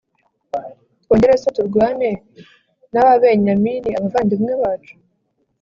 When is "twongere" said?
1.03-1.33